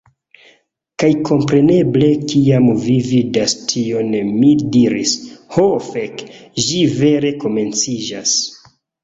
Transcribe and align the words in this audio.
Kaj 1.01 1.09
kompreneble 1.29 2.07
kiam 2.31 2.65
vi 2.85 2.95
vidis 3.09 3.53
tion 3.73 4.09
mi 4.39 4.55
diris, 4.77 5.13
"Ho 5.59 5.67
fek'! 5.91 6.25
Ĝi 6.65 6.81
vere 6.97 7.35
komenciĝas!" 7.47 8.35